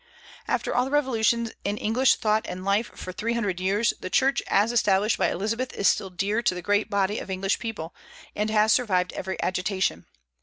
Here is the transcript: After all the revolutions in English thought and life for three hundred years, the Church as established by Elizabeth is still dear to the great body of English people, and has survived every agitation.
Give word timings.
After 0.47 0.73
all 0.73 0.83
the 0.85 0.89
revolutions 0.89 1.51
in 1.63 1.77
English 1.77 2.15
thought 2.15 2.47
and 2.49 2.65
life 2.65 2.89
for 2.95 3.11
three 3.11 3.33
hundred 3.33 3.59
years, 3.59 3.93
the 3.99 4.09
Church 4.09 4.41
as 4.47 4.71
established 4.71 5.19
by 5.19 5.29
Elizabeth 5.29 5.73
is 5.73 5.87
still 5.87 6.09
dear 6.09 6.41
to 6.41 6.55
the 6.55 6.61
great 6.63 6.89
body 6.89 7.19
of 7.19 7.29
English 7.29 7.59
people, 7.59 7.93
and 8.35 8.49
has 8.49 8.73
survived 8.73 9.13
every 9.13 9.39
agitation. 9.43 10.07